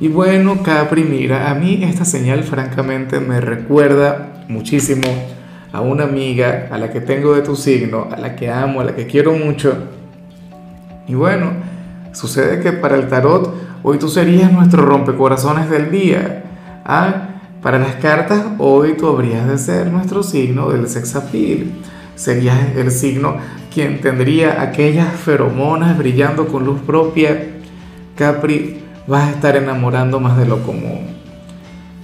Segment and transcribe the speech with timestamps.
[0.00, 5.08] Y bueno, Capri, mira, a mí esta señal francamente me recuerda muchísimo
[5.72, 8.84] a una amiga a la que tengo de tu signo, a la que amo, a
[8.84, 9.76] la que quiero mucho.
[11.08, 11.50] Y bueno,
[12.12, 16.44] sucede que para el tarot hoy tú serías nuestro rompecorazones del día.
[16.84, 21.72] Ah, para las cartas hoy tú habrías de ser nuestro signo del sexapil.
[22.14, 23.36] Serías el signo
[23.74, 27.56] quien tendría aquellas feromonas brillando con luz propia.
[28.16, 31.06] Capri, vas a estar enamorando más de lo común.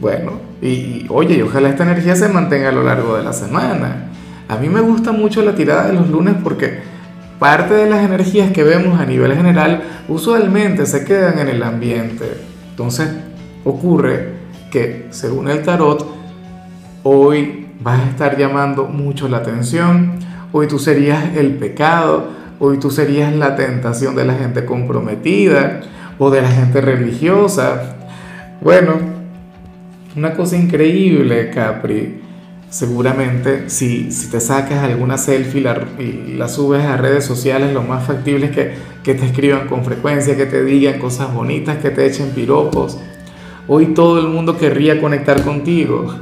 [0.00, 0.32] Bueno,
[0.62, 4.06] y, oye, ojalá esta energía se mantenga a lo largo de la semana.
[4.48, 6.80] A mí me gusta mucho la tirada de los lunes porque
[7.38, 12.24] parte de las energías que vemos a nivel general usualmente se quedan en el ambiente.
[12.70, 13.08] Entonces,
[13.64, 14.34] ocurre
[14.70, 16.06] que según el tarot,
[17.02, 20.18] hoy vas a estar llamando mucho la atención,
[20.52, 25.82] hoy tú serías el pecado, hoy tú serías la tentación de la gente comprometida,
[26.18, 27.96] o de la gente religiosa.
[28.60, 28.94] Bueno,
[30.16, 32.22] una cosa increíble, Capri.
[32.68, 35.64] Seguramente si, si te sacas alguna selfie
[35.98, 39.84] y la subes a redes sociales, lo más factible es que, que te escriban con
[39.84, 42.98] frecuencia, que te digan cosas bonitas, que te echen piropos.
[43.68, 46.12] Hoy todo el mundo querría conectar contigo.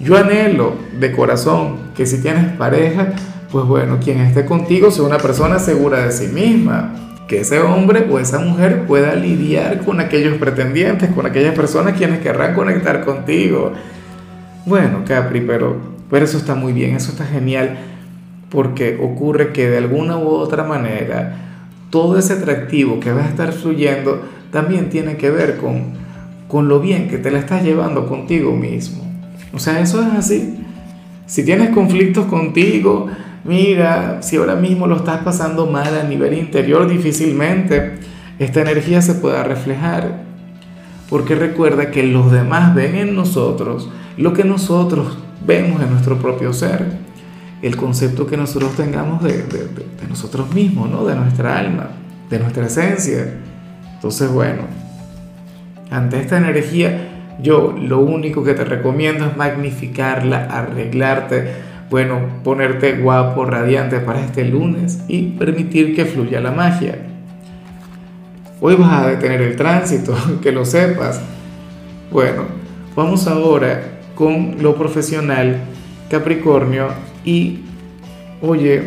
[0.00, 3.12] Yo anhelo de corazón que si tienes pareja,
[3.50, 8.06] pues bueno, quien esté contigo sea una persona segura de sí misma que ese hombre
[8.10, 13.72] o esa mujer pueda lidiar con aquellos pretendientes, con aquellas personas quienes querrán conectar contigo.
[14.64, 15.76] Bueno, Capri, pero,
[16.10, 17.78] pero eso está muy bien, eso está genial,
[18.50, 21.46] porque ocurre que de alguna u otra manera
[21.90, 25.94] todo ese atractivo que va a estar fluyendo también tiene que ver con,
[26.48, 29.04] con lo bien que te la estás llevando contigo mismo.
[29.52, 30.58] O sea, eso es así.
[31.26, 33.08] Si tienes conflictos contigo,
[33.46, 37.94] mira, si ahora mismo lo estás pasando mal a nivel interior, difícilmente
[38.38, 40.24] esta energía se pueda reflejar.
[41.08, 46.52] Porque recuerda que los demás ven en nosotros lo que nosotros vemos en nuestro propio
[46.52, 46.84] ser.
[47.62, 49.44] El concepto que nosotros tengamos de,
[50.08, 51.04] nosotros mismos, ¿no?
[51.06, 51.90] de nuestra alma,
[52.28, 53.34] de nuestra esencia.
[53.94, 54.62] Entonces, bueno,
[55.90, 57.08] ante esta energía,
[57.40, 61.54] yo lo único que te recomiendo es magnificarla, arreglarte,
[61.90, 66.98] bueno, ponerte guapo, radiante para este lunes y permitir que fluya la magia.
[68.60, 71.20] Hoy vas a detener el tránsito, que lo sepas.
[72.10, 72.44] Bueno,
[72.96, 75.60] vamos ahora con lo profesional,
[76.10, 76.88] Capricornio,
[77.24, 77.60] y
[78.40, 78.84] oye,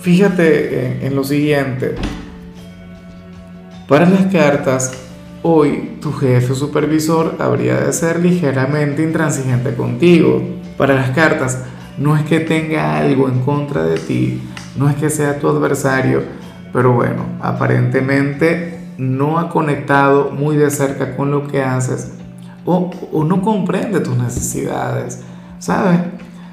[0.00, 1.96] fíjate en, lo siguiente.
[3.88, 4.92] Para las cartas,
[5.42, 10.42] hoy tu jefe o supervisor habría de ser ligeramente intransigente contigo
[10.76, 11.64] para las cartas,
[11.98, 14.42] no es que tenga algo en contra de ti,
[14.76, 16.22] no es que sea tu adversario,
[16.72, 22.12] pero bueno, aparentemente no ha conectado muy de cerca con lo que haces
[22.66, 25.22] o, no comprende tus necesidades,
[25.58, 26.00] ¿sabes?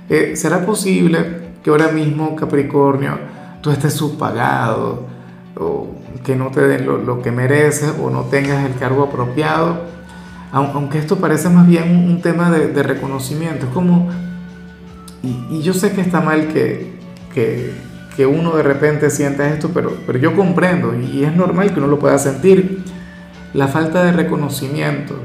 [0.09, 3.17] Eh, ¿Será posible que ahora mismo, Capricornio,
[3.61, 5.07] tú estés subpagado
[5.59, 5.88] o
[6.23, 9.81] que no te den lo, que mereces o no tengas el cargo apropiado?
[10.53, 14.08] Aunque esto parece más bien un, tema de, reconocimiento, es como
[15.24, 16.94] y, yo sé que está mal que,
[17.34, 21.88] que, uno de repente sienta esto, pero, pero yo comprendo y, es normal que uno
[21.88, 22.84] lo pueda sentir.
[23.56, 25.16] La falta de reconocimiento.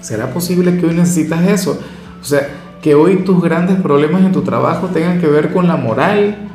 [0.00, 1.78] ¿Será posible que hoy necesitas eso?
[2.20, 2.48] O sea,
[2.82, 6.48] que hoy tus grandes problemas en tu trabajo tengan que ver con la moral,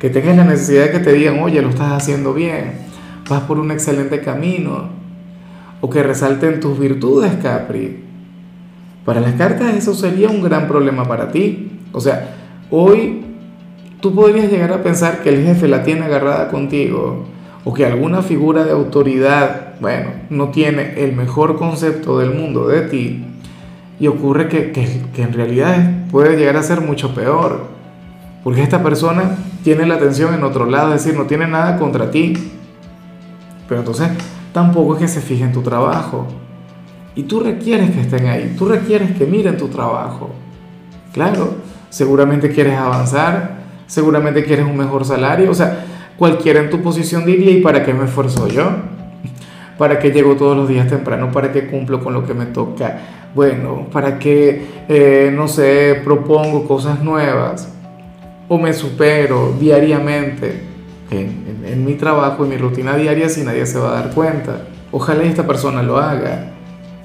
[0.00, 2.74] que tengas la necesidad de que te digan, oye, lo estás haciendo bien,
[3.28, 5.03] vas por un excelente camino,
[5.84, 8.02] o que resalten tus virtudes, Capri.
[9.04, 11.72] Para las cartas eso sería un gran problema para ti.
[11.92, 12.36] O sea,
[12.70, 13.22] hoy
[14.00, 17.26] tú podrías llegar a pensar que el jefe la tiene agarrada contigo
[17.66, 22.80] o que alguna figura de autoridad, bueno, no tiene el mejor concepto del mundo de
[22.88, 23.22] ti
[24.00, 27.60] y ocurre que, que, en realidad puede llegar a ser mucho peor,
[28.42, 32.10] porque esta persona tiene la atención en otro lado, es decir, no tiene nada contra
[32.10, 32.32] ti,
[33.68, 34.08] pero entonces
[34.54, 36.28] tampoco es que se fije en tu trabajo,
[37.16, 40.30] y tú requieres que estén ahí, tú requieres que miren tu trabajo.
[41.12, 41.54] Claro,
[41.90, 43.56] seguramente quieres avanzar,
[43.88, 45.84] seguramente quieres un mejor salario, o sea,
[46.16, 48.70] cualquiera en tu posición diría, ¿y para qué me esfuerzo yo?
[49.78, 51.32] ¿Para qué llego todos los días temprano?
[51.32, 52.98] ¿Para qué cumplo con lo que me toca?
[53.34, 57.72] Bueno, ¿para qué, eh, no sé, propongo cosas nuevas?
[58.46, 60.73] ¿O me supero diariamente
[61.10, 64.66] en, en mi trabajo, en mi rutina diaria, si nadie se va a dar cuenta?
[64.90, 66.52] Ojalá esta persona lo haga.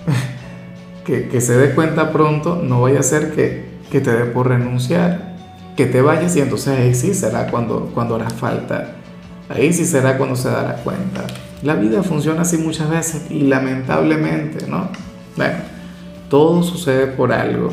[1.05, 4.47] que, que, se dé cuenta pronto, no vaya a ser que, que te dé por
[4.47, 5.35] renunciar,
[5.75, 8.95] que te vayas y entonces ahí sí será cuando, cuando hará falta.
[9.49, 11.25] Ahí sí será cuando se dará cuenta.
[11.63, 14.89] La vida funciona así muchas veces y lamentablemente, ¿no?
[15.35, 15.55] Bueno,
[16.29, 17.69] todo sucede por algo.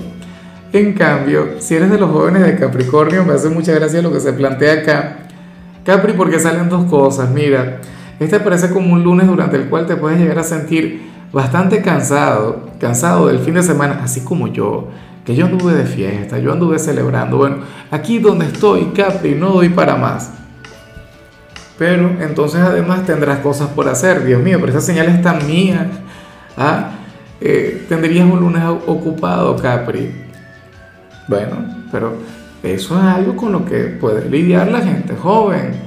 [0.73, 4.21] En cambio, si eres de los jóvenes de Capricornio, me hace mucha gracia lo que
[4.21, 5.26] se plantea acá.
[5.87, 7.31] Capri, porque salen dos cosas.
[7.31, 7.81] Mira,
[8.19, 12.71] este parece como un lunes durante el cual te puedes llegar a sentir bastante cansado,
[12.81, 14.89] cansado del fin de semana, así como yo,
[15.25, 17.37] que yo anduve de fiesta, yo anduve celebrando.
[17.37, 17.59] Bueno,
[17.93, 20.33] aquí donde estoy, Capri, no doy para más.
[21.79, 25.89] Pero entonces además tendrás cosas por hacer, Dios mío, pero esa señal es tan mía.
[26.57, 26.91] ¿Ah?
[27.41, 30.11] Eh, tendrías un lunes ocupado, Capri.
[31.29, 31.57] Bueno,
[31.93, 32.15] pero
[32.75, 35.87] eso es algo con lo que puede lidiar la gente joven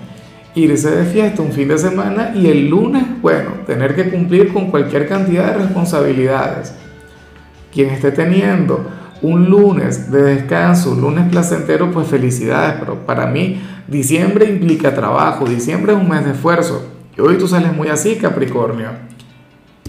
[0.55, 4.69] irse de fiesta un fin de semana y el lunes, bueno, tener que cumplir con
[4.69, 6.73] cualquier cantidad de responsabilidades.
[7.71, 8.89] Quien esté teniendo
[9.21, 15.45] un lunes de descanso, un lunes placentero, pues felicidades, pero para mí diciembre implica trabajo,
[15.45, 16.85] diciembre es un mes de esfuerzo.
[17.17, 18.89] Y hoy tú sales muy así, Capricornio.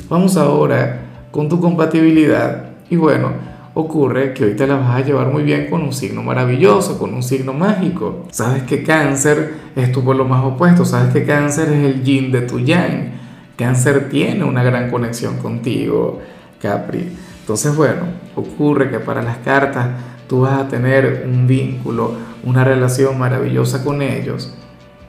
[0.09, 1.01] Vamos ahora
[1.31, 2.65] con tu compatibilidad.
[2.91, 3.31] Y bueno,
[3.75, 7.15] ocurre que hoy te la vas a llevar muy bien con un signo maravilloso, con
[7.15, 8.27] un signo mágico.
[8.31, 12.43] Sabes que cáncer es tu lo más opuesto, sabes que cáncer es el yin de
[12.43, 13.13] tu yang.
[13.57, 16.21] Cáncer tiene una gran conexión contigo,
[16.61, 17.17] Capri.
[17.41, 18.03] Entonces, bueno,
[18.35, 19.89] ocurre que para las cartas
[20.29, 22.15] tú vas a tener un vínculo,
[22.45, 24.55] una relación maravillosa con ellos.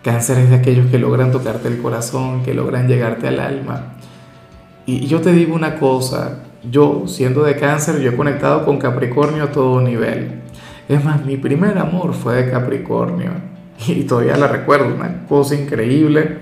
[0.03, 3.93] Cáncer es de aquellos que logran tocarte el corazón, que logran llegarte al alma.
[4.85, 9.43] Y yo te digo una cosa, yo, siendo de cáncer, yo he conectado con Capricornio
[9.43, 10.41] a todo nivel.
[10.87, 13.31] Es más, mi primer amor fue de Capricornio
[13.87, 16.39] y todavía la recuerdo, una cosa increíble.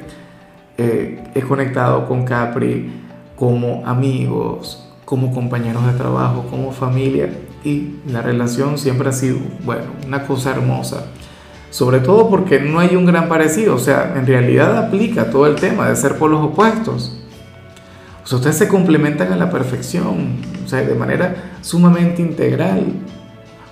[0.77, 2.91] Eh, he conectado con Capri
[3.35, 7.29] como amigos, como compañeros de trabajo, como familia
[7.63, 11.05] y la relación siempre ha sido, bueno, una cosa hermosa.
[11.69, 15.55] Sobre todo porque no hay un gran parecido, o sea, en realidad aplica todo el
[15.55, 16.43] tema de ser por los
[18.29, 22.85] opuestos ustedes se complementan a la perfección, o sea, de manera sumamente integral.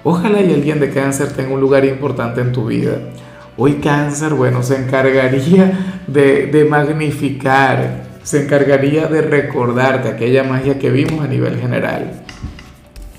[0.04, 2.98] Ojalá y alguien de cáncer tenga un lugar importante en tu vida.
[3.58, 10.90] Hoy cáncer, bueno, se encargaría de, de magnificar, se encargaría de recordarte aquella magia que
[10.90, 12.24] vimos a nivel general.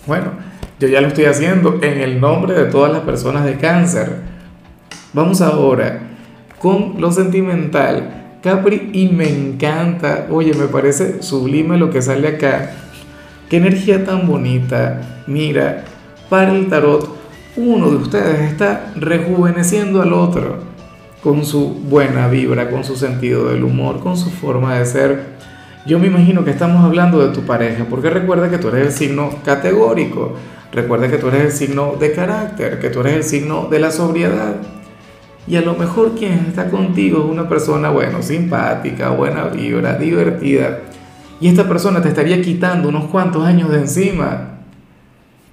[0.07, 0.33] Bueno,
[0.81, 4.11] yo ya lo estoy haciendo en el nombre de todas las personas de cáncer.
[5.13, 6.01] Vamos ahora
[6.59, 12.71] con lo sentimental Capri y me encanta, oye, me parece sublime lo que sale acá.
[13.49, 15.25] Qué energía tan bonita.
[15.27, 15.85] Mira,
[16.29, 17.17] para el tarot,
[17.57, 20.59] uno de ustedes está rejuveneciendo al otro
[21.23, 25.39] con su buena vibra, con su sentido del humor, con su forma de ser.
[25.85, 28.93] Yo me imagino que estamos hablando de tu pareja, porque recuerda que tú eres el
[28.93, 30.35] signo categórico,
[30.71, 33.91] recuerda que tú eres el signo de carácter, que tú eres el signo de la
[33.91, 34.57] sobriedad.
[35.49, 40.81] Y a lo mejor quien está contigo es una persona, bueno, simpática, buena vibra, divertida.
[41.41, 44.59] Y esta persona te estaría quitando unos cuantos años de encima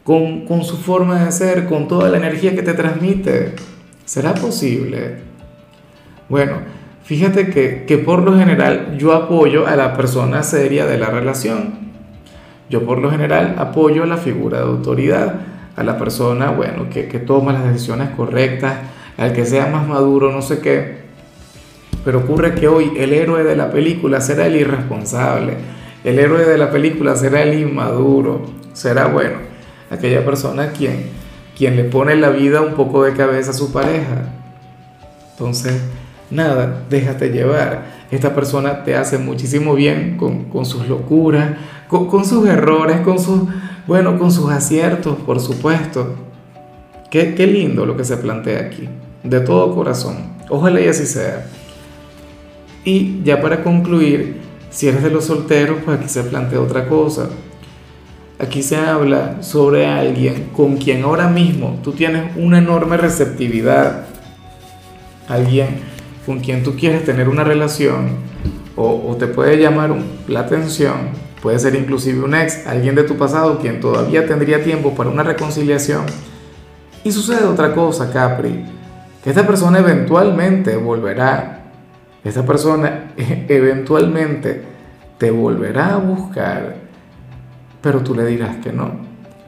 [0.04, 3.56] con, con su forma de ser, con toda la energía que te transmite.
[4.04, 5.20] ¿Será posible?
[6.28, 6.58] Bueno,
[7.04, 11.86] fíjate que, que por lo general yo apoyo a la persona seria de la relación.
[12.70, 15.36] Yo por lo general apoyo a la figura de autoridad,
[15.78, 18.76] a la persona, bueno, que, que toma las decisiones correctas,
[19.18, 21.06] al que sea más maduro, no sé qué.
[22.04, 25.56] Pero ocurre que hoy el héroe de la película será el irresponsable,
[26.04, 28.44] el héroe de la película será el inmaduro,
[28.74, 29.38] será bueno,
[29.90, 31.08] aquella persona quien,
[31.58, 34.30] quien le pone la vida un poco de cabeza a su pareja.
[35.32, 35.82] Entonces,
[36.30, 38.06] nada, déjate llevar.
[38.12, 41.58] Esta persona te hace muchísimo bien con, sus locuras,
[41.88, 43.42] con, con, sus errores, con sus,
[43.88, 46.14] bueno, con sus aciertos, por supuesto.
[47.10, 48.88] Qué, qué lindo lo que se plantea aquí
[49.26, 50.18] de todo corazón.
[50.50, 51.48] Ojalá y así sea.
[52.84, 57.30] Y ya para concluir, si eres de los solteros, pues aquí se plantea otra cosa.
[58.38, 64.06] Aquí se habla sobre alguien con quien ahora mismo tú tienes una enorme receptividad.
[65.28, 65.80] Alguien
[66.26, 68.10] con quien tú quieres tener una relación
[68.76, 69.96] o, te puede llamar
[70.28, 71.26] la atención.
[71.42, 75.24] Puede ser inclusive un ex, alguien de tu pasado quien todavía tendría tiempo para una
[75.24, 76.06] reconciliación.
[77.04, 78.66] Y sucede otra cosa, Capri
[79.26, 81.64] esta persona eventualmente volverá,
[82.24, 84.62] esta persona eventualmente
[85.18, 86.76] te volverá a buscar,
[87.82, 88.92] pero tú le dirás que no.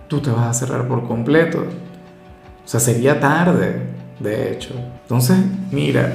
[0.08, 1.60] Tú te vas a cerrar por completo.
[1.60, 3.82] O sea, sería tarde,
[4.20, 4.74] de hecho.
[5.04, 5.38] Entonces,
[5.72, 6.14] mira,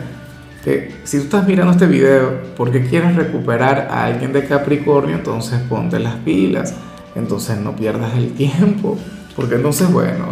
[1.05, 5.99] si tú estás mirando este video porque quieres recuperar a alguien de Capricornio, entonces ponte
[5.99, 6.75] las pilas.
[7.15, 8.97] Entonces no pierdas el tiempo.
[9.35, 10.27] Porque entonces, bueno,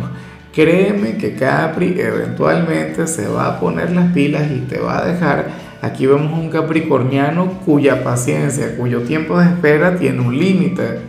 [0.52, 5.48] créeme que Capri eventualmente se va a poner las pilas y te va a dejar.
[5.82, 11.00] Aquí vemos un capricorniano cuya paciencia, cuyo tiempo de espera tiene un límite.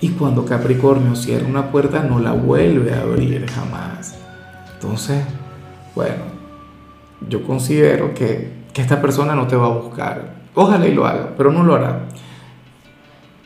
[0.00, 4.16] Y cuando Capricornio cierra una puerta no la vuelve a abrir jamás.
[4.74, 5.22] Entonces,
[5.94, 6.22] bueno,
[7.28, 10.34] yo considero que, que esta persona no te va a buscar.
[10.54, 12.00] Ojalá y lo haga, pero no lo hará.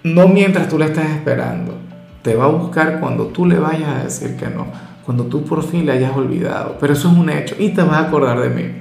[0.04, 1.74] No mientras tú le estés esperando.
[2.22, 4.66] Te va a buscar cuando tú le vayas a decir que no.
[5.04, 6.76] Cuando tú por fin le hayas olvidado.
[6.80, 8.72] Pero eso es un hecho y te vas a acordar de mí.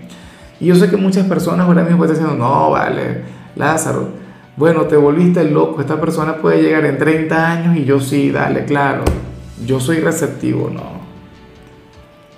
[0.59, 3.23] Y yo sé que muchas personas ahora mismo están diciendo, no, vale,
[3.55, 4.09] Lázaro,
[4.55, 5.81] bueno, te volviste loco.
[5.81, 9.03] Esta persona puede llegar en 30 años y yo sí, dale, claro.
[9.65, 11.03] Yo soy receptivo, no.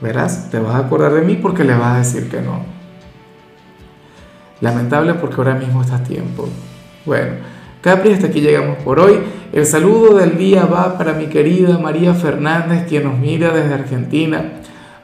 [0.02, 2.64] Verás, te vas a acordar de mí porque le vas a decir que no.
[4.62, 6.48] Lamentable porque ahora mismo estás tiempo.
[7.06, 7.34] Bueno,
[7.86, 9.20] Capri, hasta aquí llegamos por hoy.
[9.54, 14.54] El saludo del día va para mi querida María Fernández, quien nos mira desde Argentina.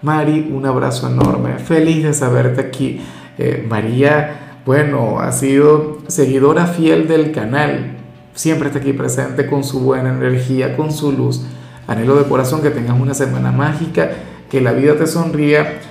[0.01, 1.59] Mari, un abrazo enorme.
[1.59, 2.99] Feliz de saberte aquí.
[3.37, 7.97] Eh, María, bueno, ha sido seguidora fiel del canal.
[8.33, 11.45] Siempre está aquí presente con su buena energía, con su luz.
[11.85, 14.09] Anhelo de corazón que tengas una semana mágica
[14.49, 15.81] que la vida te sonría.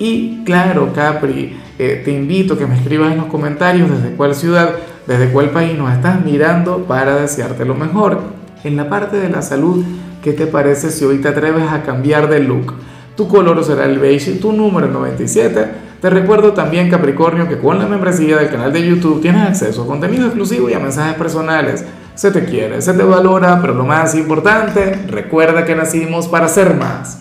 [0.00, 4.34] Y claro, Capri, eh, te invito a que me escribas en los comentarios desde cuál
[4.34, 4.70] ciudad,
[5.06, 8.18] desde cuál país nos estás mirando para desearte lo mejor.
[8.64, 9.84] En la parte de la salud,
[10.22, 12.72] ¿qué te parece si hoy te atreves a cambiar de look?
[13.14, 15.66] Tu color será el beige y tu número 97.
[16.00, 19.86] Te recuerdo también, Capricornio, que con la membresía del canal de YouTube tienes acceso a
[19.86, 21.84] contenido exclusivo y a mensajes personales.
[22.14, 26.74] Se te quiere, se te valora, pero lo más importante, recuerda que nacimos para ser
[26.74, 27.18] más.